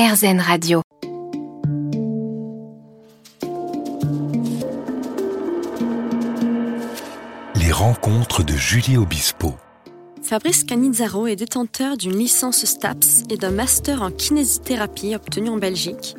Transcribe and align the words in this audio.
RZN 0.00 0.40
Radio. 0.40 0.80
Les 7.54 7.70
rencontres 7.70 8.42
de 8.42 8.54
Julie 8.54 8.96
Obispo. 8.96 9.52
Fabrice 10.22 10.64
Canizzaro 10.64 11.26
est 11.26 11.36
détenteur 11.36 11.98
d'une 11.98 12.16
licence 12.16 12.64
STAPS 12.64 13.24
et 13.28 13.36
d'un 13.36 13.50
master 13.50 14.00
en 14.00 14.10
kinésithérapie 14.10 15.14
obtenu 15.14 15.50
en 15.50 15.58
Belgique. 15.58 16.16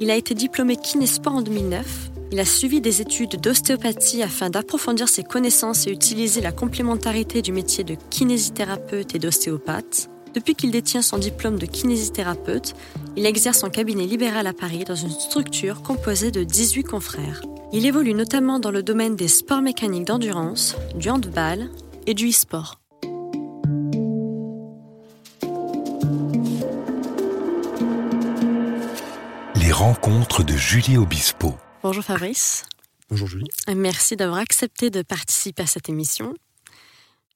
Il 0.00 0.10
a 0.10 0.16
été 0.16 0.34
diplômé 0.34 0.74
Kinésport 0.74 1.36
en 1.36 1.42
2009. 1.42 2.10
Il 2.32 2.40
a 2.40 2.44
suivi 2.44 2.80
des 2.80 3.00
études 3.00 3.40
d'ostéopathie 3.40 4.24
afin 4.24 4.50
d'approfondir 4.50 5.08
ses 5.08 5.22
connaissances 5.22 5.86
et 5.86 5.92
utiliser 5.92 6.40
la 6.40 6.50
complémentarité 6.50 7.42
du 7.42 7.52
métier 7.52 7.84
de 7.84 7.94
kinésithérapeute 8.10 9.14
et 9.14 9.20
d'ostéopathe. 9.20 10.09
Depuis 10.34 10.54
qu'il 10.54 10.70
détient 10.70 11.02
son 11.02 11.18
diplôme 11.18 11.58
de 11.58 11.66
kinésithérapeute, 11.66 12.74
il 13.16 13.26
exerce 13.26 13.64
en 13.64 13.70
cabinet 13.70 14.06
libéral 14.06 14.46
à 14.46 14.52
Paris 14.52 14.84
dans 14.84 14.94
une 14.94 15.10
structure 15.10 15.82
composée 15.82 16.30
de 16.30 16.44
18 16.44 16.84
confrères. 16.84 17.42
Il 17.72 17.84
évolue 17.84 18.14
notamment 18.14 18.60
dans 18.60 18.70
le 18.70 18.84
domaine 18.84 19.16
des 19.16 19.26
sports 19.26 19.60
mécaniques 19.60 20.06
d'endurance, 20.06 20.76
du 20.94 21.10
handball 21.10 21.68
et 22.06 22.14
du 22.14 22.28
e-sport. 22.28 22.80
Les 29.56 29.72
rencontres 29.72 30.44
de 30.44 30.54
Julie 30.54 30.96
Obispo. 30.96 31.54
Bonjour 31.82 32.04
Fabrice. 32.04 32.64
Bonjour 33.08 33.26
Julie. 33.26 33.48
Merci 33.74 34.14
d'avoir 34.14 34.38
accepté 34.38 34.90
de 34.90 35.02
participer 35.02 35.64
à 35.64 35.66
cette 35.66 35.88
émission. 35.88 36.34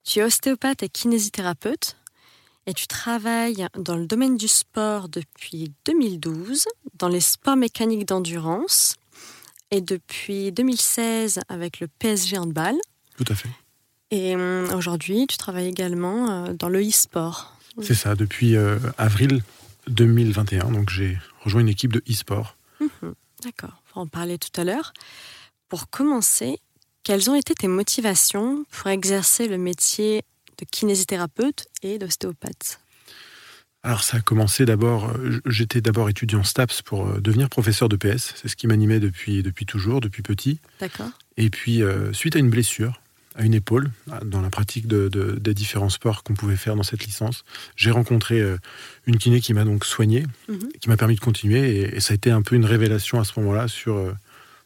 Tu 0.04 0.20
es 0.20 0.22
ostéopathe 0.22 0.84
et 0.84 0.88
kinésithérapeute 0.88 1.96
et 2.66 2.74
tu 2.74 2.86
travailles 2.86 3.66
dans 3.78 3.96
le 3.96 4.06
domaine 4.06 4.36
du 4.36 4.48
sport 4.48 5.08
depuis 5.08 5.72
2012, 5.84 6.66
dans 6.98 7.08
les 7.08 7.20
sports 7.20 7.56
mécaniques 7.56 8.06
d'endurance 8.06 8.94
et 9.70 9.80
depuis 9.80 10.52
2016 10.52 11.40
avec 11.48 11.80
le 11.80 11.88
PSG 11.88 12.38
Handball. 12.38 12.76
Tout 13.16 13.24
à 13.28 13.34
fait. 13.34 13.50
Et 14.10 14.34
hum, 14.34 14.70
aujourd'hui, 14.74 15.26
tu 15.26 15.36
travailles 15.36 15.68
également 15.68 16.30
euh, 16.30 16.52
dans 16.52 16.68
le 16.68 16.80
e-sport. 16.80 17.56
C'est 17.82 17.94
ça, 17.94 18.14
depuis 18.14 18.56
euh, 18.56 18.78
avril 18.98 19.42
2021. 19.88 20.70
Donc 20.70 20.90
j'ai 20.90 21.18
rejoint 21.40 21.60
une 21.60 21.68
équipe 21.68 21.92
de 21.92 22.02
e-sport. 22.08 22.56
Mhm, 22.80 23.14
D'accord, 23.42 23.82
on 23.94 24.00
va 24.00 24.02
en 24.02 24.06
parler 24.06 24.38
tout 24.38 24.58
à 24.60 24.64
l'heure. 24.64 24.92
Pour 25.68 25.90
commencer, 25.90 26.58
quelles 27.02 27.28
ont 27.30 27.34
été 27.34 27.54
tes 27.54 27.68
motivations 27.68 28.64
pour 28.70 28.88
exercer 28.88 29.48
le 29.48 29.58
métier 29.58 30.22
de 30.58 30.64
kinésithérapeute 30.70 31.66
et 31.82 31.98
d'ostéopathe 31.98 32.80
Alors 33.82 34.02
ça 34.02 34.18
a 34.18 34.20
commencé 34.20 34.64
d'abord, 34.64 35.10
euh, 35.10 35.40
j'étais 35.46 35.80
d'abord 35.80 36.08
étudiant 36.08 36.42
STAPS 36.44 36.82
pour 36.82 37.06
euh, 37.06 37.20
devenir 37.20 37.48
professeur 37.48 37.88
de 37.88 37.96
PS. 37.96 38.34
C'est 38.36 38.48
ce 38.48 38.56
qui 38.56 38.66
m'animait 38.66 39.00
depuis, 39.00 39.42
depuis 39.42 39.66
toujours, 39.66 40.00
depuis 40.00 40.22
petit. 40.22 40.60
D'accord. 40.80 41.10
Et 41.36 41.50
puis 41.50 41.82
euh, 41.82 42.12
suite 42.12 42.36
à 42.36 42.38
une 42.38 42.50
blessure 42.50 43.00
à 43.36 43.42
une 43.42 43.54
épaule, 43.54 43.90
dans 44.24 44.40
la 44.40 44.48
pratique 44.48 44.86
de, 44.86 45.08
de- 45.08 45.32
des 45.40 45.54
différents 45.54 45.88
sports 45.88 46.22
qu'on 46.22 46.34
pouvait 46.34 46.54
faire 46.54 46.76
dans 46.76 46.84
cette 46.84 47.04
licence, 47.04 47.42
j'ai 47.74 47.90
rencontré 47.90 48.40
euh, 48.40 48.58
une 49.08 49.18
kiné 49.18 49.40
qui 49.40 49.52
m'a 49.54 49.64
donc 49.64 49.84
soigné, 49.84 50.24
Mhm. 50.48 50.68
qui 50.80 50.88
m'a 50.88 50.96
permis 50.96 51.16
de 51.16 51.20
continuer. 51.20 51.78
Et, 51.80 51.96
et 51.96 52.00
ça 52.00 52.12
a 52.12 52.14
été 52.14 52.30
un 52.30 52.42
peu 52.42 52.54
une 52.54 52.64
révélation 52.64 53.18
à 53.18 53.24
ce 53.24 53.32
moment-là 53.40 53.66
sur, 53.66 53.96
euh, 53.96 54.12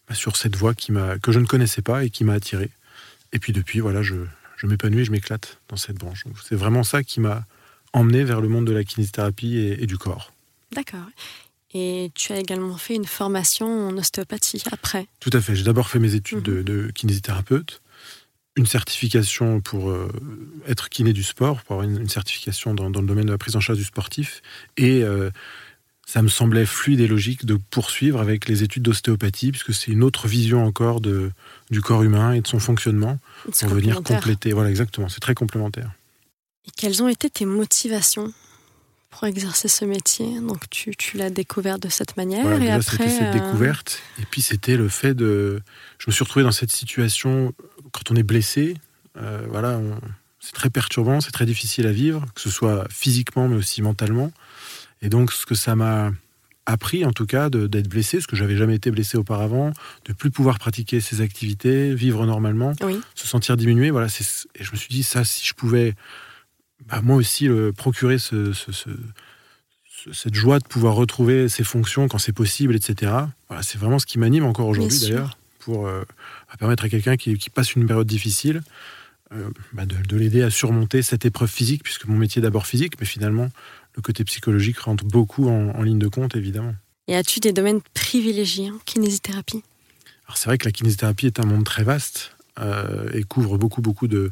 bah, 0.07 0.15
sur 0.15 0.37
cette 0.37 0.55
voie 0.55 0.75
qui 0.75 0.93
que 1.23 1.33
je 1.33 1.39
ne 1.39 1.47
connaissais 1.47 1.81
pas 1.81 2.05
et 2.05 2.11
qui 2.11 2.25
m'a 2.25 2.35
attiré. 2.35 2.69
Et 3.33 3.39
puis 3.39 3.55
depuis, 3.55 3.81
voilà, 3.81 4.03
je, 4.03 4.17
je 4.59 4.67
m'épanouis, 4.67 5.05
je 5.07 5.11
m'éclate 5.13 5.59
dans 5.69 5.77
cette 5.77 5.97
branche. 5.97 6.25
C'est 6.47 6.55
vraiment 6.57 6.83
ça 6.83 7.03
qui 7.03 7.21
m'a 7.21 7.47
emmené 7.95 8.23
vers 8.25 8.43
le 8.43 8.49
monde 8.49 8.67
de 8.67 8.73
la 8.73 8.85
kinésithérapie 8.85 9.57
et, 9.57 9.83
et 9.83 9.87
du 9.87 9.97
corps. 9.97 10.33
D'accord. 10.73 11.07
Et 11.73 12.11
tu 12.15 12.33
as 12.33 12.39
également 12.39 12.77
fait 12.77 12.95
une 12.95 13.07
formation 13.07 13.89
en 13.89 13.97
ostéopathie 13.97 14.63
après. 14.71 15.07
Tout 15.21 15.31
à 15.33 15.41
fait. 15.41 15.55
J'ai 15.57 15.65
d'abord 15.65 15.89
fait 15.89 15.99
mes 15.99 16.15
études 16.15 16.47
Mhm. 16.49 16.55
de, 16.55 16.63
de 16.63 16.91
kinésithérapeute, 16.93 17.81
une 18.57 18.67
certification 18.67 19.61
pour 19.61 19.91
euh, 19.91 20.11
être 20.67 20.89
kiné 20.89 21.13
du 21.13 21.23
sport, 21.23 21.63
pour 21.63 21.77
avoir 21.77 21.89
une, 21.89 22.01
une 22.01 22.09
certification 22.09 22.75
dans, 22.75 22.91
dans 22.91 23.01
le 23.01 23.07
domaine 23.07 23.27
de 23.27 23.31
la 23.33 23.39
prise 23.39 23.55
en 23.57 23.61
charge 23.61 23.79
du 23.79 23.85
sportif. 23.85 24.43
Et 24.77 25.03
euh, 25.03 25.31
ça 26.11 26.23
me 26.23 26.29
semblait 26.29 26.65
fluide 26.65 27.01
et 27.01 27.07
logique 27.07 27.45
de 27.45 27.59
poursuivre 27.71 28.19
avec 28.19 28.49
les 28.49 28.63
études 28.63 28.83
d'ostéopathie, 28.83 29.51
puisque 29.53 29.75
c'est 29.75 29.91
une 29.91 30.03
autre 30.03 30.27
vision 30.27 30.65
encore 30.65 31.03
de, 31.03 31.31
du 31.71 31.83
corps 31.83 32.03
humain 32.03 32.33
et 32.33 32.41
de 32.41 32.47
son 32.47 32.59
fonctionnement, 32.61 33.19
pour 33.45 33.69
venir 33.69 34.03
compléter. 34.03 34.55
Voilà, 34.55 34.71
exactement. 34.71 35.11
C'est 35.11 35.21
très 35.21 35.35
complémentaire. 35.35 35.91
Et 36.67 36.71
quelles 36.75 37.03
ont 37.03 37.09
été 37.09 37.29
tes 37.29 37.45
motivations 37.45 38.33
pour 39.11 39.25
exercer 39.25 39.69
ce 39.69 39.85
métier? 39.85 40.41
Donc 40.41 40.71
tu, 40.71 40.97
tu 40.97 41.19
l'as 41.19 41.29
découvert 41.29 41.79
de 41.79 41.91
cette 41.91 42.17
manière 42.17 42.41
Voilà, 42.41 42.57
et 42.57 42.61
déjà, 42.61 42.75
après. 42.77 42.91
c'était 42.97 43.11
cette 43.11 43.29
euh, 43.29 43.33
découverte. 43.45 44.01
Et 44.19 44.25
puis, 44.31 44.41
c'était 44.41 44.79
le 44.79 44.89
fait 44.89 45.13
de. 45.13 45.61
Je 45.99 46.05
me 46.09 46.13
suis 46.13 46.25
retrouvé 46.25 46.43
dans 46.43 46.53
cette 46.53 46.73
situation 46.73 47.53
quand 47.93 48.11
on 48.11 48.17
est 48.17 48.23
blessé. 48.23 48.79
euh, 49.19 49.45
voilà, 49.51 49.77
on- 49.77 50.01
c'est 50.41 50.53
très 50.55 50.71
perturbant, 50.71 51.21
c'est 51.21 51.33
très 51.33 51.45
difficile 51.45 51.87
à 51.87 51.93
vivre, 51.93 52.25
que 52.35 52.41
ce 52.41 52.49
soit 52.49 52.87
physiquement, 52.91 53.49
mais 53.49 53.57
aussi 53.57 53.83
mentalement. 53.83 54.33
Et 55.03 55.09
donc, 55.09 55.33
ce 55.33 55.47
que 55.47 55.55
ça 55.55 55.77
m'a 55.77 56.13
appris, 56.67 57.05
en 57.05 57.13
tout 57.13 57.25
cas, 57.25 57.49
d'être 57.51 57.89
blessé, 57.89 58.19
parce 58.19 58.27
que 58.27 58.37
j'avais 58.37 58.57
jamais 58.57 58.75
été 58.75 58.91
blessé 58.91 59.17
auparavant, 59.17 59.73
de 60.05 60.13
plus 60.13 60.31
pouvoir 60.31 60.59
pratiquer 60.59 61.01
ses 61.01 61.21
activités, 61.23 61.95
vivre 61.95 62.27
normalement, 62.27 62.73
Oui. 62.83 63.01
se 63.15 63.27
sentir 63.27 63.57
diminué. 63.57 63.91
Voilà, 63.91 64.09
et 64.09 64.65
je 64.65 64.71
me 64.73 64.77
suis 64.77 64.91
dit, 64.91 65.03
ça, 65.03 65.25
si 65.25 65.47
je 65.47 65.55
pouvais, 65.55 65.95
bah, 66.87 67.01
moi 67.03 67.17
aussi, 67.17 67.49
euh, 67.49 67.73
procurer 67.73 68.19
ce- 68.19 68.53
ce- 68.53 68.73
ce, 68.73 68.91
ce- 69.89 70.13
cette 70.13 70.35
joie 70.35 70.59
de 70.59 70.67
pouvoir 70.69 70.95
retrouver 70.95 71.49
ses 71.49 71.65
fonctions 71.65 72.07
quand 72.07 72.19
c'est 72.19 72.33
possible, 72.35 72.75
etc. 72.77 73.13
Voilà, 73.49 73.63
c'est 73.63 73.79
vraiment 73.79 73.99
ce 73.99 74.07
qui 74.07 74.19
m'anime 74.19 74.45
encore 74.45 74.67
aujourd'hui 74.69 74.99
d'ailleurs, 75.01 75.39
pour 75.61 75.87
euh, 75.87 76.03
permettre 76.59 76.85
à 76.85 76.89
quelqu'un 76.89 77.17
qui, 77.17 77.37
qui 77.39 77.51
passe 77.51 77.75
une 77.75 77.87
période 77.87 78.07
difficile 78.07 78.61
euh, 79.33 79.49
bah, 79.73 79.87
de, 79.87 79.97
de 79.97 80.17
l'aider 80.17 80.43
à 80.43 80.51
surmonter 80.51 81.03
cette 81.03 81.25
épreuve 81.27 81.51
physique, 81.51 81.83
puisque 81.83 82.07
mon 82.07 82.17
métier 82.17 82.41
est 82.41 82.43
d'abord 82.43 82.67
physique, 82.67 82.95
mais 83.01 83.07
finalement 83.07 83.49
le 83.99 84.03
côté 84.03 84.23
psychologique 84.25 84.79
rentre 84.79 85.05
beaucoup 85.05 85.49
en, 85.49 85.71
en 85.71 85.83
ligne 85.83 85.99
de 85.99 86.07
compte, 86.07 86.37
évidemment. 86.37 86.75
Et 87.09 87.17
as-tu 87.17 87.41
des 87.41 87.53
domaines 87.53 87.81
privilégiés 87.95 88.71
en 88.71 88.79
kinésithérapie? 88.85 89.65
Alors 90.27 90.37
c'est 90.37 90.47
vrai 90.47 90.57
que 90.57 90.67
la 90.67 90.71
kinésithérapie 90.73 91.27
est 91.27 91.41
un 91.41 91.47
monde 91.47 91.65
très 91.65 91.83
vaste 91.83 92.37
euh, 92.61 93.11
et 93.13 93.25
couvre 93.25 93.59
beaucoup 93.59 93.83
beaucoup 93.83 94.07
de, 94.07 94.31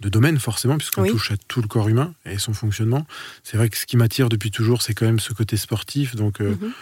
de 0.00 0.08
domaines 0.08 0.38
forcément 0.40 0.78
puisqu'on 0.78 1.02
Oui. 1.02 1.10
touche 1.10 1.30
à 1.30 1.36
tout 1.36 1.62
le 1.62 1.68
corps 1.68 1.88
humain 1.88 2.12
et 2.24 2.38
son 2.38 2.54
fonctionnement. 2.54 3.06
C'est 3.44 3.56
vrai 3.56 3.68
que 3.68 3.76
ce 3.76 3.86
qui 3.86 3.96
m'attire 3.96 4.28
depuis 4.28 4.50
toujours 4.50 4.82
c'est 4.82 4.94
quand 4.94 5.06
même 5.06 5.20
ce 5.20 5.32
côté 5.32 5.56
sportif. 5.56 6.16
Donc 6.16 6.40
euh, 6.40 6.56
Mhm. 6.60 6.72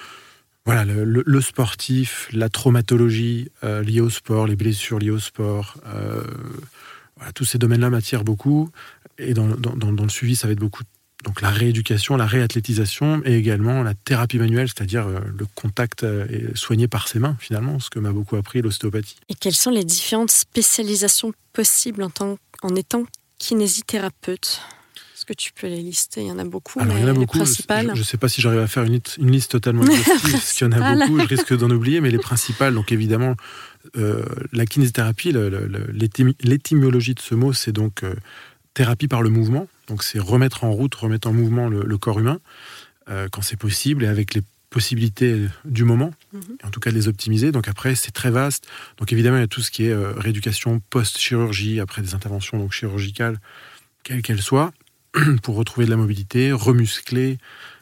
voilà 0.64 0.84
le, 0.86 1.04
le- 1.04 1.24
le 1.26 1.40
sportif, 1.42 2.28
la 2.32 2.48
traumatologie 2.48 3.50
euh, 3.64 3.82
liée 3.82 4.00
au 4.00 4.10
sport, 4.10 4.46
les 4.46 4.56
blessures 4.56 5.00
liées 5.00 5.10
au 5.10 5.18
sport. 5.18 5.76
voilà, 7.16 7.32
tous 7.32 7.44
ces 7.44 7.58
domaines-là 7.58 7.90
m'attirent 7.90 8.24
beaucoup 8.24 8.70
et 9.18 9.34
dans- 9.34 9.48
dans 9.48 10.02
le 10.02 10.08
suivi 10.08 10.34
ça 10.36 10.46
va 10.46 10.52
être 10.54 10.58
beaucoup 10.60 10.82
donc 11.24 11.40
la 11.40 11.50
rééducation, 11.50 12.16
la 12.16 12.26
réathlétisation 12.26 13.22
et 13.24 13.34
également 13.36 13.82
la 13.82 13.94
thérapie 13.94 14.38
manuelle, 14.38 14.68
c'est-à-dire 14.68 15.06
euh, 15.06 15.20
le 15.38 15.46
contact 15.54 16.02
euh, 16.04 16.26
soigné 16.54 16.88
par 16.88 17.08
ses 17.08 17.18
mains 17.18 17.36
finalement, 17.40 17.78
ce 17.80 17.90
que 17.90 17.98
m'a 17.98 18.12
beaucoup 18.12 18.36
appris 18.36 18.60
l'ostéopathie. 18.62 19.16
Et 19.28 19.34
quelles 19.34 19.54
sont 19.54 19.70
les 19.70 19.84
différentes 19.84 20.30
spécialisations 20.30 21.32
possibles 21.52 22.02
en, 22.02 22.10
tant, 22.10 22.38
en 22.62 22.74
étant 22.76 23.04
kinésithérapeute? 23.38 24.60
Est-ce 25.14 25.24
que 25.26 25.32
tu 25.34 25.52
peux 25.52 25.68
les 25.68 25.80
lister? 25.80 26.22
Il 26.22 26.26
y 26.26 26.32
en 26.32 26.38
a 26.40 26.44
beaucoup, 26.44 26.80
Alors, 26.80 26.94
mais 26.94 27.00
il 27.00 27.04
y 27.04 27.06
en 27.06 27.10
a 27.10 27.14
beaucoup. 27.14 27.38
Je 27.38 27.42
ne 27.98 28.02
sais 28.02 28.16
pas 28.18 28.28
si 28.28 28.40
j'arrive 28.40 28.58
à 28.58 28.66
faire 28.66 28.82
une, 28.82 28.94
liste- 28.94 29.18
une 29.18 29.30
liste 29.30 29.52
totalement 29.52 29.84
exhaustive, 29.86 30.32
parce 30.32 30.52
qu'il 30.52 30.66
y 30.66 30.68
en 30.68 30.72
a 30.72 30.94
beaucoup. 30.96 31.20
Je 31.20 31.26
risque 31.26 31.56
d'en 31.56 31.70
oublier, 31.70 32.00
mais 32.00 32.10
les 32.10 32.18
principales, 32.18 32.74
donc 32.74 32.90
évidemment, 32.90 33.36
euh, 33.96 34.24
la 34.52 34.66
kinésithérapie, 34.66 35.32
l'étymologie 36.40 37.14
de 37.14 37.20
ce 37.20 37.34
mot, 37.36 37.52
c'est 37.52 37.72
donc 37.72 38.02
euh, 38.02 38.14
thérapie 38.74 39.06
par 39.08 39.22
le 39.22 39.30
mouvement. 39.30 39.68
Donc, 39.88 40.02
c'est 40.02 40.18
remettre 40.18 40.64
en 40.64 40.70
route, 40.72 40.94
remettre 40.94 41.28
en 41.28 41.32
mouvement 41.32 41.68
le, 41.68 41.82
le 41.84 41.98
corps 41.98 42.18
humain, 42.20 42.38
euh, 43.08 43.28
quand 43.30 43.42
c'est 43.42 43.56
possible, 43.56 44.04
et 44.04 44.06
avec 44.08 44.34
les 44.34 44.42
possibilités 44.70 45.46
du 45.66 45.84
moment, 45.84 46.14
Mhm. 46.32 46.42
en 46.64 46.70
tout 46.70 46.80
cas 46.80 46.90
de 46.90 46.94
les 46.96 47.06
optimiser. 47.08 47.52
Donc 47.52 47.68
après, 47.68 47.94
c'est 47.94 48.10
très 48.10 48.30
vaste. 48.30 48.66
Donc 48.96 49.12
évidemment, 49.12 49.36
il 49.36 49.40
y 49.40 49.44
a 49.44 49.48
tout 49.48 49.60
ce 49.60 49.70
qui 49.70 49.84
est 49.84 49.92
euh, 49.92 50.12
rééducation 50.16 50.80
post-chirurgie, 50.88 51.78
après 51.78 52.00
des 52.00 52.14
interventions 52.14 52.58
donc 52.58 52.72
chirurgicales, 52.72 53.38
quelles 54.02 54.22
qu'elles 54.22 54.40
soient, 54.40 54.72
pour 55.42 55.56
retrouver 55.56 55.84
de 55.84 55.90
la 55.90 55.98
mobilité, 55.98 56.52
remuscler, 56.52 57.38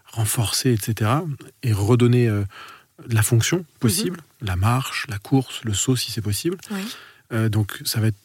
renforcer, 0.06 0.72
etc. 0.72 1.12
Et 1.62 1.72
redonner 1.72 2.28
euh, 2.28 2.42
de 3.06 3.14
la 3.14 3.22
fonction 3.22 3.64
possible, 3.78 4.18
la 4.42 4.56
marche, 4.56 5.06
la 5.08 5.18
course, 5.18 5.62
le 5.62 5.74
saut 5.74 5.94
si 5.94 6.10
c'est 6.10 6.22
possible. 6.22 6.56
Oui. 6.72 6.80
Euh, 7.32 7.48
donc 7.48 7.80
ça 7.84 8.00
va 8.00 8.08
être 8.08 8.18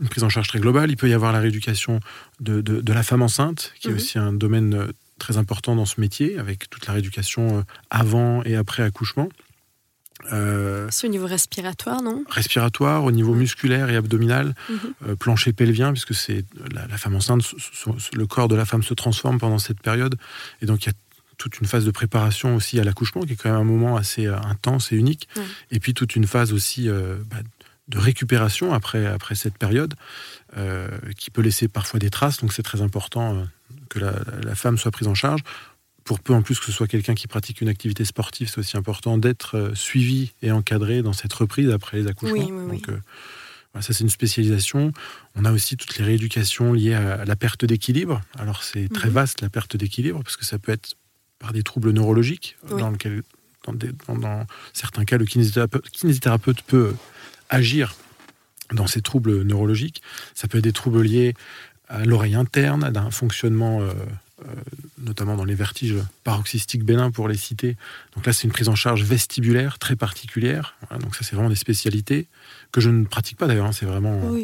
une 0.00 0.08
prise 0.08 0.24
en 0.24 0.28
charge 0.28 0.48
très 0.48 0.60
globale. 0.60 0.90
Il 0.90 0.96
peut 0.96 1.08
y 1.08 1.14
avoir 1.14 1.32
la 1.32 1.40
rééducation 1.40 2.00
de, 2.40 2.60
de- 2.60 2.80
de 2.80 2.92
la 2.92 3.02
femme 3.02 3.22
enceinte, 3.22 3.72
qui 3.80 3.88
Mhm. 3.88 3.92
est 3.92 3.96
aussi 3.96 4.18
un 4.18 4.32
domaine 4.32 4.74
euh, 4.74 4.92
très 5.18 5.36
important 5.36 5.76
dans 5.76 5.84
ce 5.86 6.00
métier, 6.00 6.38
avec 6.38 6.70
toute 6.70 6.86
la 6.86 6.94
rééducation 6.94 7.58
euh, 7.58 7.62
avant 7.90 8.42
et 8.44 8.56
après 8.56 8.82
accouchement. 8.82 9.28
Euh, 10.32 10.86
C'est 10.90 11.06
au 11.06 11.10
niveau 11.10 11.26
respiratoire, 11.26 12.02
non? 12.02 12.24
respiratoire, 12.28 13.04
au 13.04 13.10
niveau 13.10 13.32
Mhm. 13.32 13.38
musculaire 13.40 13.88
et 13.90 13.96
abdominal, 13.96 14.54
Mhm. 14.68 14.78
euh, 15.08 15.16
plancher 15.16 15.52
pelvien, 15.52 15.92
puisque 15.92 16.14
c'est 16.14 16.44
la, 16.74 16.86
la 16.86 16.98
femme 16.98 17.14
enceinte, 17.14 17.42
le 18.14 18.26
corps 18.26 18.48
de 18.48 18.54
la 18.54 18.66
femme 18.66 18.82
se 18.82 18.92
transforme 18.94 19.38
pendant 19.38 19.58
cette 19.58 19.80
période, 19.80 20.16
et 20.60 20.66
donc 20.66 20.84
il 20.84 20.88
y 20.88 20.90
a 20.90 20.94
toute 21.38 21.58
une 21.60 21.66
phase 21.66 21.86
de 21.86 21.90
préparation 21.90 22.54
aussi 22.54 22.78
à 22.78 22.84
l'accouchement, 22.84 23.22
qui 23.22 23.32
est 23.32 23.36
quand 23.36 23.50
même 23.50 23.60
un 23.60 23.64
moment 23.64 23.96
assez 23.96 24.26
intense 24.26 24.92
et 24.92 24.96
unique. 24.96 25.26
Et 25.70 25.80
puis 25.80 25.94
toute 25.94 26.14
une 26.14 26.26
phase 26.26 26.52
aussi 26.52 26.86
bah, 26.90 27.38
de 27.90 27.98
récupération 27.98 28.72
après, 28.72 29.06
après 29.06 29.34
cette 29.34 29.58
période, 29.58 29.94
qui 31.16 31.30
peut 31.30 31.42
laisser 31.42 31.68
parfois 31.68 32.00
des 32.00 32.10
traces. 32.10 32.38
Donc 32.38 32.52
c'est 32.52 32.62
très 32.62 32.82
important 32.82 33.46
que 33.88 33.98
la, 33.98 34.54
femme 34.54 34.78
soit 34.78 34.90
prise 34.90 35.08
en 35.08 35.14
charge. 35.14 35.42
Pour 36.04 36.20
peu 36.20 36.32
en 36.32 36.42
plus 36.42 36.58
que 36.58 36.66
ce 36.66 36.72
soit 36.72 36.88
quelqu'un 36.88 37.14
qui 37.14 37.28
pratique 37.28 37.60
une 37.60 37.68
activité 37.68 38.04
sportive, 38.04 38.48
c'est 38.48 38.58
aussi 38.58 38.76
important 38.76 39.18
d'être 39.18 39.72
suivi 39.74 40.32
et 40.42 40.50
encadré 40.50 41.02
dans 41.02 41.12
cette 41.12 41.32
reprise 41.32 41.70
après 41.70 41.98
les 41.98 42.06
accouchements. 42.06 42.66
Donc, 42.66 42.86
ça, 43.78 43.92
c'est 43.92 44.00
une 44.00 44.10
spécialisation. 44.10 44.92
On 45.36 45.44
a 45.44 45.52
aussi 45.52 45.76
toutes 45.76 45.96
les 45.98 46.04
rééducations 46.04 46.72
liées 46.72 46.94
à 46.94 47.24
la 47.24 47.36
perte 47.36 47.64
d'équilibre. 47.64 48.20
Alors, 48.36 48.64
c'est 48.64 48.88
très 48.92 49.08
mhm. 49.08 49.14
vaste, 49.14 49.40
la 49.42 49.48
perte 49.48 49.76
d'équilibre, 49.76 50.22
parce 50.24 50.36
que 50.36 50.44
ça 50.44 50.58
peut 50.58 50.72
être 50.72 50.94
par 51.38 51.52
des 51.52 51.62
troubles 51.62 51.92
neurologiques, 51.92 52.56
dans, 52.68 52.90
lequel, 52.90 53.22
dans, 53.66 54.46
certains 54.72 55.04
cas, 55.04 55.16
le 55.18 55.24
kinésithérapeute, 55.24 56.62
peut 56.62 56.94
agir 57.50 57.94
dans 58.72 58.86
ces 58.86 59.02
troubles 59.02 59.42
neurologiques. 59.42 60.02
Ça 60.34 60.48
peut 60.48 60.58
être 60.58 60.64
des 60.64 60.72
troubles 60.72 61.02
liés 61.02 61.34
à 61.88 62.04
l'oreille 62.04 62.36
interne, 62.36 62.84
à 62.84 63.00
un 63.00 63.10
fonctionnement, 63.10 63.80
euh, 63.80 63.92
euh, 64.42 64.54
notamment 64.98 65.36
dans 65.36 65.44
les 65.44 65.56
vertiges 65.56 65.96
paroxystiques 66.24 66.84
bénins 66.84 67.10
pour 67.10 67.28
les 67.28 67.36
citer. 67.36 67.76
Donc 68.14 68.24
là, 68.26 68.32
c'est 68.32 68.44
une 68.44 68.52
prise 68.52 68.68
en 68.68 68.76
charge 68.76 69.02
vestibulaire 69.02 69.78
très 69.78 69.96
particulière. 69.96 70.76
donc 71.00 71.16
ça, 71.16 71.24
c'est 71.24 71.34
vraiment 71.34 71.50
des 71.50 71.56
spécialités 71.56 72.26
que 72.72 72.80
je 72.80 72.90
ne 72.90 73.04
pratique 73.04 73.36
pas 73.36 73.48
d'ailleurs, 73.48 73.66
hein, 73.66 73.72
c'est 73.72 73.86
vraiment 73.86 74.34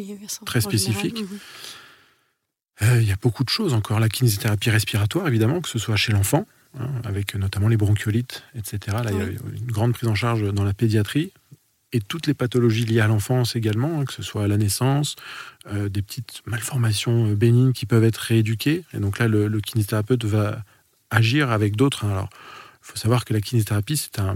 très 0.45 0.61
spécifique. 0.61 1.21
Mhm. 1.21 1.39
Euh, 2.83 3.01
il 3.01 3.07
y 3.07 3.11
a 3.11 3.17
beaucoup 3.19 3.43
de 3.43 3.49
choses 3.49 3.73
encore. 3.73 3.99
La 3.99 4.09
kinésithérapie 4.09 4.69
respiratoire, 4.69 5.27
évidemment, 5.27 5.61
que 5.61 5.69
ce 5.69 5.79
soit 5.79 5.95
chez 5.95 6.11
l'enfant, 6.11 6.45
hein, 6.79 6.89
avec 7.03 7.33
notamment 7.35 7.69
les 7.69 7.77
bronchiolites, 7.77 8.43
etc. 8.55 8.97
Là, 9.03 9.11
il 9.11 9.17
y 9.17 9.21
a 9.21 9.25
une 9.25 9.71
grande 9.71 9.93
prise 9.93 10.09
en 10.09 10.15
charge 10.15 10.51
dans 10.53 10.63
la 10.63 10.73
pédiatrie. 10.73 11.31
Et 11.93 12.01
toutes 12.01 12.27
les 12.27 12.33
pathologies 12.33 12.85
liées 12.85 12.99
à 12.99 13.07
l'enfance 13.07 13.55
également, 13.55 14.01
hein, 14.01 14.05
que 14.05 14.13
ce 14.13 14.21
soit 14.21 14.43
à 14.43 14.47
la 14.47 14.57
naissance, 14.57 15.15
euh, 15.67 15.87
des 15.87 16.01
petites 16.01 16.41
malformations 16.45 17.31
euh, 17.31 17.35
bénignes 17.35 17.71
qui 17.71 17.85
peuvent 17.85 18.03
être 18.03 18.17
rééduquées. 18.17 18.83
Et 18.93 18.97
donc 18.97 19.19
là, 19.19 19.27
le, 19.27 19.47
le 19.47 19.61
kinésithérapeute 19.61 20.25
va 20.25 20.63
agir 21.09 21.51
avec 21.51 21.75
d'autres. 21.75 22.05
Alors, 22.05 22.29
il 22.31 22.91
faut 22.91 22.97
savoir 22.97 23.23
que 23.23 23.33
la 23.33 23.39
kinésithérapie, 23.39 23.97
c'est 23.97 24.19
un, 24.19 24.35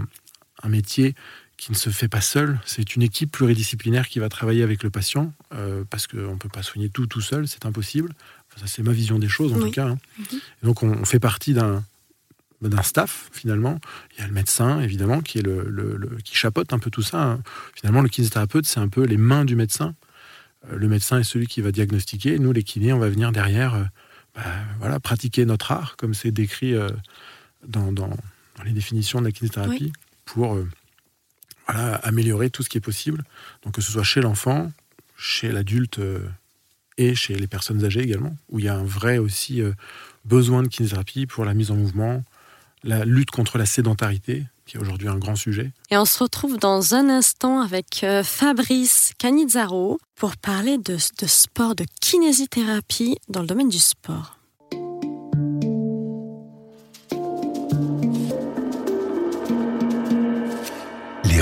un 0.62 0.68
métier 0.68 1.14
qui 1.62 1.70
ne 1.70 1.76
se 1.76 1.90
fait 1.90 2.08
pas 2.08 2.20
seul. 2.20 2.58
C'est 2.64 2.96
une 2.96 3.02
équipe 3.02 3.30
pluridisciplinaire 3.30 4.08
qui 4.08 4.18
va 4.18 4.28
travailler 4.28 4.64
avec 4.64 4.82
le 4.82 4.90
patient, 4.90 5.32
euh, 5.54 5.84
parce 5.88 6.08
qu'on 6.08 6.32
ne 6.32 6.36
peut 6.36 6.48
pas 6.48 6.64
soigner 6.64 6.88
tout 6.88 7.06
tout 7.06 7.20
seul, 7.20 7.46
c'est 7.46 7.66
impossible. 7.66 8.12
ça, 8.56 8.66
c'est 8.66 8.82
ma 8.82 8.92
vision 8.92 9.18
des 9.18 9.28
choses, 9.28 9.52
en 9.52 9.60
tout 9.60 9.70
cas. 9.70 9.86
Hein. 9.86 9.98
Mhm. 10.18 10.38
Donc, 10.64 10.82
on, 10.82 11.04
fait 11.04 11.20
partie 11.20 11.54
d'un 11.54 11.84
d'un 12.68 12.82
staff 12.82 13.28
finalement. 13.32 13.78
Il 14.12 14.20
y 14.20 14.24
a 14.24 14.26
le 14.26 14.32
médecin 14.32 14.80
évidemment 14.80 15.20
qui 15.20 15.38
est 15.38 15.42
le, 15.42 16.18
qui 16.24 16.36
chapeaute 16.36 16.72
un 16.72 16.78
peu 16.78 16.90
tout 16.90 17.02
ça. 17.02 17.22
Hein. 17.22 17.42
Finalement, 17.74 18.02
le 18.02 18.08
kinésithérapeute 18.08 18.66
c'est 18.66 18.80
un 18.80 18.88
peu 18.88 19.04
les 19.04 19.16
mains 19.16 19.44
du 19.44 19.56
médecin. 19.56 19.94
Euh, 20.70 20.76
le 20.76 20.88
médecin 20.88 21.18
est 21.18 21.24
celui 21.24 21.46
qui 21.46 21.60
va 21.60 21.72
diagnostiquer. 21.72 22.38
Nous, 22.38 22.52
les 22.52 22.62
kinés, 22.62 22.92
on 22.92 22.98
va 22.98 23.08
venir 23.08 23.32
derrière, 23.32 23.74
euh, 23.74 23.84
bah, 24.34 24.42
voilà, 24.78 25.00
pratiquer 25.00 25.44
notre 25.44 25.72
art 25.72 25.96
comme 25.96 26.14
c'est 26.14 26.30
décrit 26.30 26.74
dans, 27.66 27.92
dans, 27.92 28.10
les 28.64 28.72
définitions 28.72 29.20
de 29.20 29.26
la 29.26 29.32
kinésithérapie 29.32 29.92
pour 30.24 30.56
voilà, 31.66 31.96
améliorer 31.96 32.50
tout 32.50 32.62
ce 32.62 32.68
qui 32.68 32.78
est 32.78 32.82
possible. 32.82 33.24
Donc 33.64 33.74
que 33.74 33.80
ce 33.80 33.92
soit 33.92 34.02
chez 34.02 34.20
l'enfant, 34.20 34.72
chez 35.16 35.52
l'adulte 35.52 35.98
euh, 35.98 36.20
et 36.98 37.14
chez 37.14 37.34
les 37.34 37.46
personnes 37.46 37.84
âgées 37.84 38.02
également, 38.02 38.36
où 38.48 38.58
il 38.58 38.64
y 38.64 38.68
a 38.68 38.74
un 38.74 38.84
vrai 38.84 39.18
aussi 39.18 39.62
euh, 39.62 39.72
besoin 40.24 40.62
de 40.62 40.68
kinésithérapie 40.68 41.26
pour 41.26 41.44
la 41.44 41.54
mise 41.54 41.70
en 41.70 41.76
mouvement, 41.76 42.24
la 42.84 43.04
lutte 43.04 43.30
contre 43.30 43.58
la 43.58 43.66
sédentarité, 43.66 44.44
qui 44.66 44.76
est 44.76 44.80
aujourd'hui 44.80 45.08
un 45.08 45.18
grand 45.18 45.36
sujet. 45.36 45.72
Et 45.90 45.96
on 45.96 46.04
se 46.04 46.22
retrouve 46.22 46.58
dans 46.58 46.94
un 46.94 47.08
instant 47.08 47.60
avec 47.60 48.02
euh, 48.04 48.22
Fabrice 48.22 49.12
Canizzaro 49.18 49.98
pour 50.16 50.36
parler 50.36 50.78
de, 50.78 50.96
de 51.20 51.26
sport, 51.26 51.74
de 51.74 51.84
kinésithérapie 52.00 53.16
dans 53.28 53.40
le 53.40 53.46
domaine 53.46 53.68
du 53.68 53.78
sport. 53.78 54.38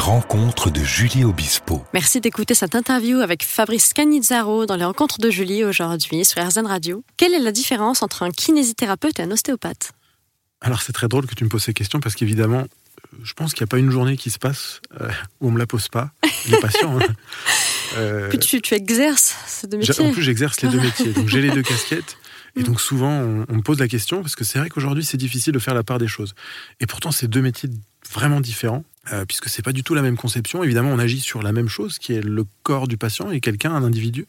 rencontres 0.01 0.71
de 0.71 0.83
Julie 0.83 1.25
Obispo. 1.25 1.83
Merci 1.93 2.21
d'écouter 2.21 2.55
cette 2.55 2.75
interview 2.75 3.21
avec 3.21 3.45
Fabrice 3.45 3.93
Canizzaro 3.93 4.67
dans 4.67 4.75
les 4.75 4.85
rencontres 4.85 5.19
de 5.19 5.31
Julie 5.31 5.63
aujourd'hui 5.63 6.25
sur 6.25 6.45
RZN 6.45 6.67
Radio. 6.67 7.05
Quelle 7.17 7.35
est 7.35 7.39
la 7.39 7.53
différence 7.53 8.03
entre 8.03 8.25
un 8.25 8.31
kinésithérapeute 8.31 9.21
et 9.21 9.23
un 9.23 9.31
ostéopathe? 9.31 9.93
Alors 10.61 10.83
c'est 10.83 10.93
très 10.93 11.09
drôle 11.09 11.27
que 11.27 11.35
tu 11.35 11.45
me 11.45 11.49
poses 11.49 11.65
ces 11.65 11.75
questions 11.75 12.01
parce 12.01 12.15
qu'évidemment, 12.15 12.67
je 13.23 13.33
pense 13.33 13.55
qu'il 13.55 13.62
n'y 13.65 13.69
a 13.69 13.73
pas 13.73 13.79
une 13.79 13.91
journée 13.91 14.17
qui 14.17 14.31
se 14.31 14.39
passe 14.39 14.81
euh, 15.01 15.11
où 15.41 15.49
on 15.49 15.51
me 15.51 15.59
la 15.59 15.67
pose 15.67 15.89
pas, 15.89 16.12
les 16.49 16.59
patients. 16.59 16.99
Hein. 16.99 17.07
Euh, 17.97 18.31
tu, 18.39 18.62
tu, 18.62 18.75
exerces 18.75 19.35
ces 19.49 19.67
deux 19.67 19.77
métiers. 19.77 20.05
En 20.05 20.12
plus, 20.12 20.23
j'exerce 20.23 20.61
les 20.61 20.69
deux 20.69 20.81
métiers. 20.81 21.12
Donc 21.12 21.27
j'ai 21.27 21.41
les 21.41 21.51
deux 21.51 21.65
casquettes. 21.65 22.19
Et 22.55 22.62
donc 22.62 22.81
souvent, 22.81 23.11
on, 23.11 23.47
on 23.49 23.57
me 23.57 23.62
pose 23.62 23.81
la 23.81 23.89
question 23.89 24.23
parce 24.23 24.37
que 24.37 24.45
c'est 24.45 24.61
vrai 24.61 24.69
qu'aujourd'hui, 24.69 25.05
c'est 25.05 25.17
difficile 25.17 25.53
de 25.53 25.59
faire 25.59 25.75
la 25.75 25.83
part 25.83 25.99
des 25.99 26.07
choses. 26.07 26.37
Et 26.79 26.87
pourtant, 26.87 27.11
c'est 27.11 27.27
deux 27.27 27.43
métiers 27.43 27.69
vraiment 28.09 28.41
différents. 28.41 28.85
Euh, 29.13 29.25
puisque 29.25 29.49
c'est 29.49 29.63
pas 29.63 29.73
du 29.73 29.83
tout 29.83 29.95
la 29.95 30.03
même 30.03 30.17
conception. 30.17 30.63
Évidemment, 30.63 30.91
on 30.91 30.99
agit 30.99 31.21
sur 31.21 31.43
la 31.43 31.53
même 31.53 31.69
chose, 31.69 31.99
qui 31.99 32.13
est 32.13 32.21
le 32.21 32.45
corps 32.63 32.87
du 32.87 32.97
patient 32.99 33.31
et 33.31 33.41
quelqu'un, 33.41 33.73
un 33.73 33.83
individu. 33.83 34.27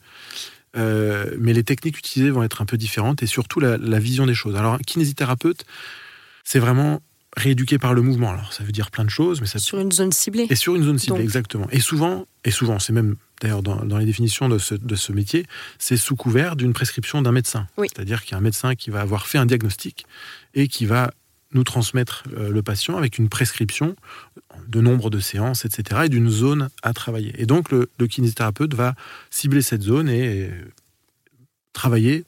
Euh, 0.76 1.26
mais 1.38 1.52
les 1.52 1.62
techniques 1.62 1.98
utilisées 1.98 2.30
vont 2.30 2.42
être 2.42 2.62
un 2.62 2.64
peu 2.64 2.78
différentes 2.78 3.22
et 3.22 3.26
surtout 3.26 3.60
la, 3.60 3.76
vision 3.98 4.24
des 4.24 4.34
choses. 4.34 4.56
Alors, 4.56 4.74
un 4.74 4.78
kinésithérapeute, 4.78 5.66
c'est 6.44 6.58
vraiment 6.58 7.00
rééduqué 7.36 7.78
par 7.78 7.94
le 7.94 8.02
mouvement. 8.02 8.30
Alors, 8.30 8.52
ça 8.52 8.62
veut 8.62 8.72
dire 8.72 8.90
plein 8.90 9.04
de 9.04 9.10
choses, 9.10 9.40
mais 9.40 9.46
ça 9.46 9.58
sur 9.58 9.78
une 9.78 9.92
zone 9.92 10.12
ciblée. 10.12 10.46
Et 10.50 10.56
sur 10.56 10.74
une 10.74 10.82
zone 10.82 10.98
ciblée, 10.98 11.22
exactement. 11.22 11.66
Et 11.70 11.80
souvent, 11.80 12.26
et 12.44 12.50
souvent, 12.50 12.78
c'est 12.78 12.92
même 12.92 13.16
d'ailleurs 13.40 13.62
dans, 13.62 13.98
les 13.98 14.04
définitions 14.04 14.48
de 14.48 14.58
ce, 14.58 14.74
de 14.74 14.94
ce 14.94 15.12
métier, 15.12 15.46
c'est 15.78 15.96
sous 15.96 16.14
couvert 16.14 16.56
d'une 16.56 16.72
prescription 16.72 17.22
d'un 17.22 17.32
médecin. 17.32 17.66
C'est-à-dire 17.78 18.22
qu'il 18.22 18.32
y 18.32 18.34
a 18.34 18.38
un 18.38 18.42
médecin 18.42 18.74
qui 18.74 18.90
va 18.90 19.00
avoir 19.00 19.26
fait 19.26 19.38
un 19.38 19.46
diagnostic 19.46 20.06
et 20.54 20.68
qui 20.68 20.86
va 20.86 21.12
nous 21.54 21.64
transmettre 21.64 22.24
euh, 22.36 22.50
le 22.50 22.62
patient 22.62 22.96
avec 22.96 23.18
une 23.18 23.28
prescription 23.28 23.94
de 24.68 24.80
nombre 24.80 25.10
de 25.10 25.20
séances, 25.20 25.64
etc., 25.64 26.02
et 26.04 26.08
d'une 26.08 26.30
zone 26.30 26.70
à 26.82 26.92
travailler. 26.92 27.34
Et 27.38 27.46
donc, 27.46 27.70
le, 27.70 27.88
kinésithérapeute 28.06 28.74
va 28.74 28.94
cibler 29.30 29.62
cette 29.62 29.82
zone 29.82 30.08
et 30.08 30.50
travailler 31.72 32.24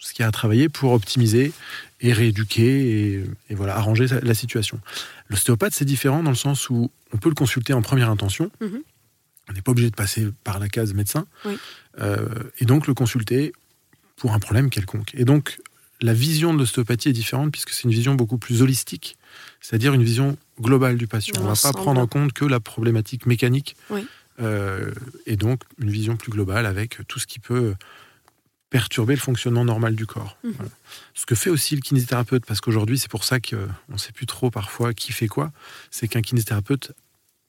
ce 0.00 0.12
qu'il 0.12 0.22
y 0.22 0.24
a 0.24 0.28
à 0.28 0.32
travailler 0.32 0.68
pour 0.68 0.92
optimiser 0.92 1.52
et 2.00 2.12
rééduquer 2.12 3.24
et, 3.50 3.54
voilà, 3.54 3.76
arranger 3.76 4.06
la 4.22 4.34
situation. 4.34 4.80
L'ostéopathe, 5.28 5.74
c'est 5.74 5.84
différent 5.84 6.22
dans 6.22 6.30
le 6.30 6.36
sens 6.36 6.70
où 6.70 6.90
on 7.12 7.16
peut 7.16 7.28
le 7.28 7.34
consulter 7.34 7.72
en 7.72 7.82
première 7.82 8.10
intention. 8.10 8.50
Mhm. 8.60 8.82
On 9.48 9.52
n'est 9.54 9.62
pas 9.62 9.72
obligé 9.72 9.90
de 9.90 9.96
passer 9.96 10.28
par 10.44 10.58
la 10.58 10.68
case 10.68 10.92
médecin. 10.94 11.26
Euh, 12.00 12.28
et 12.60 12.66
donc, 12.66 12.86
le 12.86 12.94
consulter 12.94 13.52
pour 14.16 14.32
un 14.34 14.38
problème 14.38 14.68
quelconque. 14.68 15.14
Et 15.14 15.24
donc, 15.24 15.58
la 16.00 16.12
vision 16.12 16.52
de 16.52 16.58
l'ostéopathie 16.58 17.08
est 17.08 17.12
différente 17.12 17.50
puisque 17.50 17.70
c'est 17.70 17.84
une 17.84 17.90
vision 17.90 18.14
beaucoup 18.14 18.38
plus 18.38 18.62
holistique, 18.62 19.16
c'est-à-dire 19.60 19.94
une 19.94 20.04
vision 20.04 20.36
globale 20.60 20.96
du 20.96 21.06
patient. 21.06 21.34
On 21.38 21.44
ne 21.44 21.48
va 21.48 21.60
pas 21.60 21.72
prendre 21.72 22.00
en 22.00 22.06
compte 22.06 22.32
que 22.32 22.44
la 22.44 22.60
problématique 22.60 23.26
mécanique, 23.26 23.76
euh, 24.40 24.92
et 25.26 25.36
donc 25.36 25.62
une 25.78 25.90
vision 25.90 26.16
plus 26.16 26.30
globale 26.30 26.66
avec 26.66 26.98
tout 27.08 27.18
ce 27.18 27.26
qui 27.26 27.40
peut 27.40 27.74
perturber 28.70 29.14
le 29.14 29.20
fonctionnement 29.20 29.64
normal 29.64 29.94
du 29.94 30.06
corps. 30.06 30.36
Mhm. 30.44 30.52
Ce 31.14 31.26
que 31.26 31.34
fait 31.34 31.50
aussi 31.50 31.74
le 31.74 31.80
kinésithérapeute, 31.80 32.44
parce 32.46 32.60
qu'aujourd'hui 32.60 32.98
c'est 32.98 33.10
pour 33.10 33.24
ça 33.24 33.40
qu'on 33.40 33.68
ne 33.88 33.98
sait 33.98 34.12
plus 34.12 34.26
trop 34.26 34.50
parfois 34.50 34.94
qui 34.94 35.12
fait 35.12 35.28
quoi, 35.28 35.52
c'est 35.90 36.08
qu'un 36.08 36.22
kinésithérapeute 36.22 36.92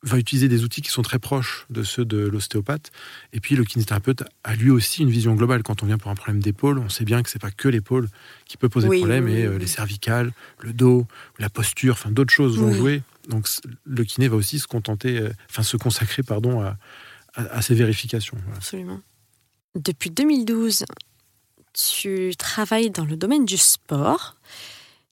va 0.02 0.18
utiliser 0.18 0.48
des 0.48 0.64
outils 0.64 0.82
qui 0.82 0.92
sont 0.92 1.02
très 1.02 1.20
proches 1.20 1.66
de 1.70 1.84
ceux 1.84 2.06
de 2.06 2.18
l'ostéopathe. 2.18 2.92
Et 3.34 3.40
puis 3.40 3.56
le 3.56 3.66
kinésithérapeute 3.66 4.24
a 4.44 4.56
lui 4.56 4.70
aussi 4.70 5.02
une 5.02 5.10
vision 5.10 5.36
globale. 5.36 5.62
Quand 5.62 5.84
on 5.84 5.86
vient 5.86 5.98
pour 5.98 6.10
un 6.10 6.16
problème 6.16 6.42
d'épaule, 6.42 6.80
on 6.80 6.90
sait 6.90 7.04
bien 7.04 7.22
que 7.22 7.30
c'est 7.30 7.40
pas 7.40 7.52
que 7.52 7.68
l'épaule 7.68 8.08
qui 8.46 8.56
peut 8.56 8.70
poser 8.70 8.88
problème, 8.88 9.28
et 9.28 9.46
euh, 9.46 9.58
les 9.58 9.68
cervicales, 9.68 10.32
le 10.62 10.72
dos, 10.72 11.06
la 11.38 11.50
posture, 11.50 11.94
enfin 11.94 12.12
d'autres 12.12 12.34
choses 12.34 12.58
vont 12.58 12.72
jouer. 12.72 13.02
Donc 13.28 13.48
le 13.86 14.04
kiné 14.06 14.28
va 14.28 14.38
aussi 14.38 14.60
se 14.60 14.68
contenter, 14.68 15.20
euh, 15.20 15.30
enfin 15.50 15.64
se 15.64 15.78
consacrer, 15.78 16.24
pardon, 16.24 16.62
à, 17.36 17.62
ces 17.62 17.76
vérifications. 17.76 18.38
Absolument. 18.56 19.02
Depuis 19.76 20.10
2012, 20.10 20.86
tu 21.88 22.34
travailles 22.38 22.90
dans 22.90 23.06
le 23.06 23.16
domaine 23.16 23.46
du 23.46 23.58
sport. 23.58 24.36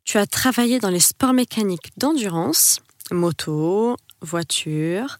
Tu 0.03 0.17
as 0.17 0.27
travaillé 0.27 0.79
dans 0.79 0.89
les 0.89 0.99
sports 0.99 1.33
mécaniques 1.33 1.91
d'endurance, 1.97 2.79
moto, 3.11 3.95
voiture. 4.21 5.19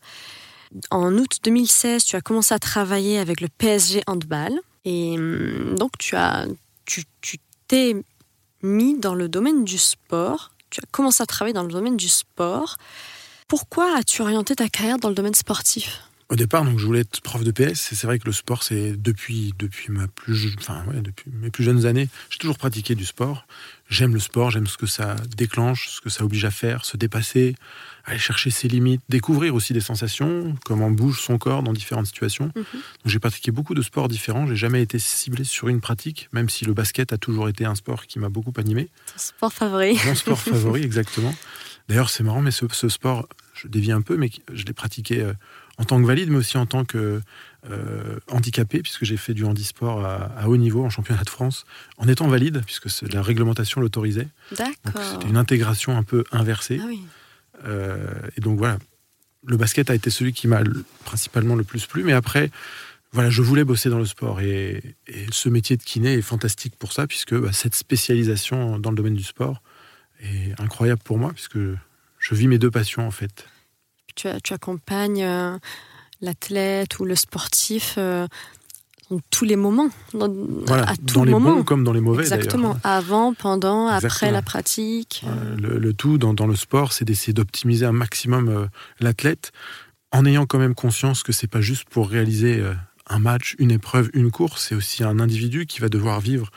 En 0.92 1.14
août 1.18 1.40
2016, 1.44 2.06
tu 2.06 2.16
as 2.16 2.22
commencé 2.22 2.54
à 2.54 2.60
travailler 2.60 3.20
avec 3.20 3.42
le 3.42 3.48
PSG 3.48 4.02
Handball. 4.08 4.60
Et 4.86 5.16
hum, 5.18 5.76
donc, 5.78 5.92
tu 5.98 6.16
as, 6.16 6.46
tu, 6.86 7.04
t'es 7.68 7.96
mis 8.62 8.98
dans 8.98 9.16
le 9.16 9.30
domaine 9.30 9.64
du 9.64 9.78
sport. 9.78 10.52
Tu 10.70 10.82
as 10.82 10.88
commencé 10.92 11.24
à 11.24 11.26
travailler 11.26 11.54
dans 11.54 11.64
le 11.64 11.72
domaine 11.72 11.98
du 11.98 12.10
sport. 12.10 12.78
Pourquoi 13.48 13.98
as-tu 13.98 14.22
orienté 14.22 14.56
ta 14.56 14.68
carrière 14.68 14.98
dans 14.98 15.10
le 15.10 15.16
domaine 15.16 15.36
sportif? 15.36 16.02
Au 16.30 16.36
départ, 16.36 16.66
donc, 16.66 16.78
je 16.78 16.86
voulais 16.86 17.00
être 17.02 17.22
prof 17.22 17.42
de 17.42 17.52
PS. 17.52 17.94
Et 17.94 17.96
c'est 17.96 18.06
vrai 18.06 18.20
que 18.20 18.26
le 18.26 18.34
sport, 18.34 18.62
c'est 18.62 19.02
depuis, 19.02 19.54
depuis, 19.58 19.94
ma 19.94 20.10
plus, 20.10 20.54
enfin, 20.60 20.84
ouais, 20.88 21.00
depuis 21.00 21.32
mes 21.32 21.50
plus 21.50 21.64
jeunes 21.64 21.86
années, 21.86 22.10
j'ai 22.30 22.38
toujours 22.38 22.58
pratiqué 22.58 22.96
du 22.96 23.06
sport. 23.06 23.48
J'aime 23.90 24.14
le 24.14 24.20
sport, 24.20 24.52
j'aime 24.52 24.68
ce 24.68 24.78
que 24.78 24.88
ça 24.88 25.16
déclenche, 25.38 25.88
ce 25.88 26.02
que 26.02 26.10
ça 26.10 26.26
oblige 26.26 26.44
à 26.44 26.52
faire, 26.52 26.84
se 26.84 26.98
dépasser, 26.98 27.56
aller 28.04 28.20
chercher 28.20 28.50
ses 28.50 28.68
limites, 28.68 29.02
découvrir 29.08 29.56
aussi 29.56 29.72
des 29.72 29.80
sensations, 29.80 30.54
comment 30.66 30.92
bouge 30.92 31.22
son 31.22 31.38
corps 31.38 31.64
dans 31.64 31.72
différentes 31.72 32.08
situations. 32.08 32.52
Mhm. 32.58 32.64
Donc, 32.64 33.06
j'ai 33.06 33.20
pratiqué 33.20 33.52
beaucoup 33.52 33.74
de 33.74 33.82
sports 33.82 34.10
différents. 34.10 34.48
J'ai 34.48 34.58
jamais 34.58 34.82
été 34.82 35.00
ciblé 35.00 35.46
sur 35.46 35.70
une 35.70 35.80
pratique, 35.80 36.28
même 36.34 36.50
si 36.50 36.66
le 36.66 36.74
basket 36.74 37.14
a 37.14 37.18
toujours 37.18 37.48
été 37.48 37.64
un 37.64 37.76
sport 37.76 38.06
qui 38.06 38.20
m'a 38.20 38.28
beaucoup 38.28 38.54
animé. 38.58 38.90
Ton 39.14 39.18
sport 39.18 39.54
favori. 39.54 39.98
Mon 40.06 40.16
sport 40.16 40.40
favori, 40.40 40.84
exactement. 40.84 41.34
D'ailleurs, 41.88 42.10
c'est 42.10 42.24
marrant, 42.24 42.42
mais 42.42 42.52
ce, 42.52 42.66
ce 42.70 42.90
sport, 42.90 43.30
je 43.54 43.70
dévie 43.70 43.94
un 43.94 44.02
peu, 44.02 44.18
mais 44.18 44.30
je 44.52 44.66
l'ai 44.66 44.74
pratiqué 44.74 45.22
euh, 45.22 45.32
en 45.78 45.84
tant 45.86 46.02
que 46.02 46.06
valide, 46.08 46.30
mais 46.30 46.38
aussi 46.38 46.58
en 46.58 46.66
tant 46.66 46.86
que 46.86 47.22
euh, 47.70 48.20
handicapé, 48.30 48.82
puisque 48.82 49.06
j'ai 49.06 49.18
fait 49.18 49.34
du 49.34 49.44
handisport 49.46 50.04
à, 50.04 50.26
à 50.38 50.48
haut 50.48 50.58
niveau 50.58 50.84
en 50.84 50.90
championnat 50.90 51.24
de 51.24 51.30
France, 51.30 51.66
en 51.98 52.08
étant 52.08 52.28
valide, 52.28 52.64
puisque 52.66 52.88
la 53.12 53.22
réglementation 53.22 53.82
l'autorisait. 53.82 54.28
D'accord. 54.58 55.04
C'était 55.14 55.28
une 55.28 55.38
intégration 55.38 55.96
un 55.98 56.04
peu 56.04 56.24
inversée. 56.32 56.80
Ah 56.82 56.86
oui. 56.88 57.02
Euh, 57.66 57.98
et 58.38 58.42
donc 58.42 58.58
voilà, 58.58 58.78
le 59.46 59.58
basket 59.58 59.90
a 59.90 59.96
été 59.96 60.10
celui 60.10 60.34
qui 60.34 60.48
m'a 60.48 60.62
le- 60.62 60.84
principalement 61.06 61.56
le 61.56 61.64
plus 61.64 61.86
plu. 61.86 62.04
Mais 62.04 62.14
après, 62.14 62.50
voilà, 63.12 63.30
je 63.30 63.42
voulais 63.42 63.64
bosser 63.64 63.90
dans 63.90 64.00
le 64.00 64.06
sport. 64.06 64.42
Et, 64.42 64.96
et 65.08 65.26
ce 65.32 65.50
métier 65.50 65.78
de 65.78 65.84
kiné 65.84 66.14
est 66.14 66.22
fantastique 66.22 66.76
pour 66.78 66.92
ça, 66.94 67.06
puisque 67.08 67.36
bah, 67.36 67.52
cette 67.54 67.76
spécialisation 67.76 68.80
dans 68.80 68.90
le 68.92 68.96
domaine 68.98 69.16
du 69.16 69.24
sport 69.24 69.62
est 70.22 70.60
incroyable 70.60 71.02
pour 71.04 71.18
moi, 71.20 71.34
puisque 71.34 71.60
je 72.20 72.36
vis 72.36 72.48
mes 72.48 72.58
deux 72.58 72.72
passions 72.72 73.06
en 73.06 73.12
fait. 73.12 73.46
Tu, 74.18 74.28
tu 74.44 74.54
accompagnes 74.54 75.24
euh, 75.24 75.58
l'athlète 76.22 77.00
ou 77.00 77.06
le 77.06 77.16
sportif 77.16 77.96
euh, 77.98 78.28
dans 79.12 79.20
tous 79.30 79.46
les 79.46 79.56
moments. 79.56 79.90
Dans, 80.14 80.28
Voilà, 80.66 80.90
à 80.90 80.96
tout 80.96 81.14
dans 81.14 81.24
les 81.24 81.32
moment. 81.32 81.56
bons 81.58 81.64
comme 81.64 81.84
dans 81.84 81.94
les 81.94 82.02
mauvais 82.02 82.24
Exactement. 82.24 82.78
Avant, 82.84 83.34
pendant, 83.34 83.88
après 83.88 84.32
la 84.32 84.42
pratique. 84.42 85.24
Le, 85.58 85.78
le 85.78 85.94
tout 85.94 86.18
dans, 86.18 86.34
dans 86.34 86.48
le 86.48 86.56
sport, 86.56 86.94
c'est 86.94 87.06
d'essayer 87.06 87.32
d'optimiser 87.34 87.86
un 87.86 87.92
maximum 87.92 88.50
euh, 88.50 88.66
l'athlète, 89.00 89.52
en 90.12 90.26
ayant 90.26 90.46
quand 90.46 90.60
même 90.60 90.76
conscience 90.76 91.22
que 91.24 91.32
c'est 91.32 91.48
pas 91.48 91.62
juste 91.62 91.86
pour 91.88 92.10
réaliser 92.10 92.60
euh, 92.60 92.74
un 93.08 93.20
match, 93.20 93.56
une 93.60 93.72
épreuve, 93.72 94.10
une 94.14 94.32
course, 94.32 94.66
c'est 94.68 94.76
aussi 94.76 95.04
un 95.04 95.20
individu 95.20 95.66
qui 95.68 95.80
va 95.80 95.90
devoir 95.90 96.20
vivre 96.20 96.50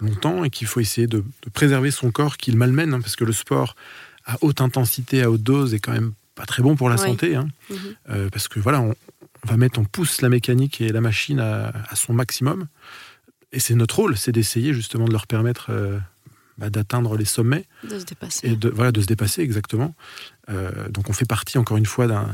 longtemps 0.00 0.44
et 0.44 0.50
qu'il 0.50 0.68
faut 0.68 0.78
essayer 0.80 1.08
de, 1.08 1.18
de 1.18 1.50
préserver 1.52 1.90
son 1.90 2.12
corps 2.12 2.36
qu'il 2.36 2.56
malmène, 2.56 2.94
hein, 2.94 3.00
parce 3.00 3.16
que 3.16 3.24
le 3.24 3.32
sport 3.32 3.74
à 4.24 4.36
haute 4.42 4.60
intensité, 4.60 5.22
à 5.22 5.30
haute 5.30 5.42
dose, 5.42 5.74
est 5.74 5.80
quand 5.80 5.92
même 5.92 6.12
pas 6.38 6.46
très 6.46 6.62
bon 6.62 6.74
pour 6.76 6.88
la 6.88 6.96
santé, 6.96 7.34
hein, 7.36 7.48
Mhm. 7.70 7.76
euh, 8.10 8.28
parce 8.30 8.48
que 8.48 8.60
voilà, 8.60 8.80
on, 8.80 8.94
on 9.44 9.48
va 9.48 9.56
mettre, 9.56 9.78
on 9.80 9.84
pousse 9.84 10.20
la 10.22 10.28
mécanique 10.28 10.80
et 10.80 10.88
la 10.92 11.00
machine 11.00 11.40
à, 11.40 11.72
à 11.90 11.94
son 11.96 12.12
maximum, 12.14 12.66
et 13.52 13.60
c'est 13.60 13.74
notre 13.74 13.96
rôle, 13.96 14.16
c'est 14.16 14.32
d'essayer 14.32 14.72
justement 14.74 15.06
de 15.06 15.12
leur 15.12 15.26
permettre 15.26 15.66
euh, 15.70 15.98
bah, 16.58 16.70
d'atteindre 16.70 17.16
les 17.16 17.24
sommets 17.24 17.64
De 17.84 17.98
se 17.98 18.04
dépasser. 18.04 18.48
et 18.48 18.56
de, 18.56 18.68
voilà, 18.68 18.92
de 18.92 19.00
se 19.00 19.06
dépasser 19.06 19.42
exactement. 19.42 19.94
Euh, 20.50 20.88
donc 20.90 21.08
on 21.08 21.12
fait 21.12 21.24
partie 21.28 21.56
encore 21.58 21.76
une 21.76 21.86
fois 21.86 22.06
d'un 22.06 22.28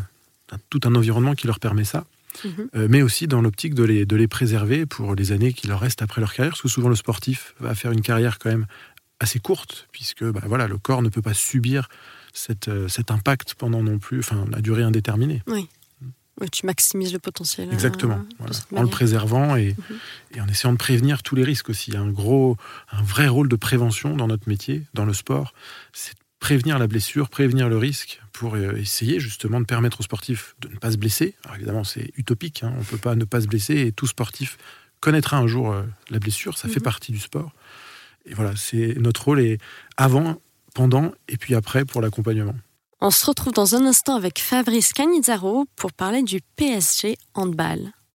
tout 0.71 0.81
un 0.85 0.95
environnement 0.95 1.35
qui 1.35 1.47
leur 1.47 1.59
permet 1.61 1.85
ça, 1.85 2.05
Mhm. 2.45 2.69
Euh, 2.75 2.87
mais 2.91 3.01
aussi 3.03 3.29
dans 3.29 3.41
l'optique 3.41 3.75
de 3.75 3.85
les, 3.85 4.07
de 4.07 4.17
les 4.17 4.27
préserver 4.27 4.87
pour 4.87 5.15
les 5.15 5.31
années 5.31 5.53
qui 5.53 5.69
leur 5.69 5.79
restent 5.79 6.03
après 6.03 6.21
leur 6.21 6.33
carrière, 6.35 6.51
parce 6.55 6.63
que 6.63 6.69
souvent 6.69 6.89
le 6.89 6.97
sportif 6.97 7.55
va 7.61 7.77
faire 7.77 7.93
une 7.93 8.01
carrière 8.03 8.41
quand 8.41 8.51
même 8.51 8.67
assez 9.21 9.39
courte, 9.39 9.87
puisque 9.93 10.25
bah, 10.25 10.41
voilà, 10.45 10.67
le 10.67 10.77
corps 10.77 11.01
ne 11.03 11.09
peut 11.11 11.23
pas 11.23 11.33
subir 11.35 11.89
cette, 12.35 12.69
euh, 12.69 12.89
cet 12.89 13.11
impact 13.11 13.55
pendant 13.55 13.83
non 13.83 13.99
plus, 13.99 14.19
enfin 14.19 14.45
la 14.51 14.61
durée 14.61 14.83
indéterminée. 14.83 15.43
Oui, 15.47 16.51
tu 16.51 16.67
maximises 16.67 17.13
le 17.13 17.21
potentiel. 17.21 17.69
euh, 17.69 17.73
Exactement. 17.73 18.23
voilà. 18.39 18.53
En 18.75 18.83
le 18.83 18.89
préservant 18.89 19.55
et, 19.57 19.77
Mhm. 19.79 19.97
et 20.35 20.41
en 20.43 20.49
essayant 20.49 20.73
de 20.73 20.79
prévenir 20.79 21.23
tous 21.23 21.37
les 21.37 21.45
risques 21.45 21.69
aussi. 21.71 21.91
Il 21.93 21.95
y 21.95 21.97
a 21.97 22.01
un 22.01 22.11
gros, 22.11 22.57
un 22.93 23.03
vrai 23.03 23.29
rôle 23.29 23.49
de 23.49 23.57
prévention 23.57 24.17
dans 24.17 24.27
notre 24.27 24.49
métier, 24.49 24.83
dans 24.95 25.05
le 25.07 25.15
sport. 25.15 25.55
C'est 25.93 26.15
de 26.15 26.19
prévenir 26.41 26.79
la 26.81 26.89
blessure, 26.89 27.29
prévenir 27.31 27.69
le 27.69 27.79
risque 27.79 28.21
pour 28.33 28.57
euh, 28.57 28.75
essayer 28.77 29.21
justement 29.21 29.61
de 29.61 29.65
permettre 29.65 30.01
aux 30.01 30.03
sportifs 30.03 30.57
de 30.61 30.69
ne 30.69 30.77
pas 30.77 30.91
se 30.91 30.97
blesser. 30.97 31.37
Alors 31.45 31.55
évidemment, 31.57 31.85
c'est 31.85 32.11
utopique. 32.17 32.65
hein. 32.65 32.73
On 32.75 32.81
ne 32.81 32.85
peut 32.85 32.99
pas 32.99 33.15
ne 33.15 33.25
pas 33.25 33.41
se 33.41 33.47
blesser 33.47 33.77
et 33.87 33.93
tout 33.93 34.09
sportif 34.09 34.59
connaîtra 34.99 35.37
un 35.39 35.47
jour 35.47 35.71
euh, 35.73 35.85
la 36.11 36.19
blessure. 36.19 36.59
Ça 36.59 36.67
fait 36.69 36.81
Mhm. 36.81 36.85
partie 36.85 37.13
du 37.13 37.21
sport. 37.21 37.53
Et 38.27 38.35
voilà, 38.35 38.57
c'est 38.57 38.95
notre 38.99 39.23
rôle 39.27 39.41
est 39.41 39.59
avant, 39.97 40.41
pendant 40.75 41.13
et 41.29 41.37
puis 41.37 41.55
après 41.55 41.85
pour 41.85 42.03
l'accompagnement. 42.03 42.55
On 43.01 43.11
se 43.11 43.27
retrouve 43.27 43.53
dans 43.53 43.75
un 43.75 43.87
instant 43.87 44.17
avec 44.17 44.39
Fabrice 44.39 44.93
Canizzaro 44.93 45.67
pour 45.77 45.93
parler 45.93 46.23
du 46.23 46.41
PSG 46.57 47.17
handball. 47.35 47.93